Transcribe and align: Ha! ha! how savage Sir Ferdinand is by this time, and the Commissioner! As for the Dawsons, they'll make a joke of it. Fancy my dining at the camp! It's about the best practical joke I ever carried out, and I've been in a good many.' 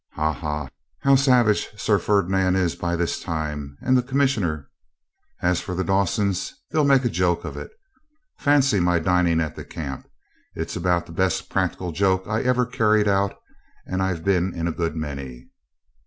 Ha! 0.13 0.33
ha! 0.33 0.67
how 1.01 1.13
savage 1.15 1.69
Sir 1.79 1.99
Ferdinand 1.99 2.55
is 2.55 2.75
by 2.75 2.95
this 2.95 3.21
time, 3.21 3.77
and 3.81 3.95
the 3.95 4.01
Commissioner! 4.01 4.67
As 5.43 5.61
for 5.61 5.75
the 5.75 5.83
Dawsons, 5.83 6.55
they'll 6.71 6.83
make 6.83 7.05
a 7.05 7.07
joke 7.07 7.45
of 7.45 7.55
it. 7.55 7.69
Fancy 8.39 8.79
my 8.79 8.97
dining 8.97 9.39
at 9.39 9.55
the 9.55 9.63
camp! 9.63 10.07
It's 10.55 10.75
about 10.75 11.05
the 11.05 11.11
best 11.11 11.51
practical 11.51 11.91
joke 11.91 12.23
I 12.27 12.41
ever 12.41 12.65
carried 12.65 13.07
out, 13.07 13.35
and 13.85 14.01
I've 14.01 14.23
been 14.25 14.55
in 14.55 14.67
a 14.67 14.71
good 14.71 14.95
many.' 14.95 15.51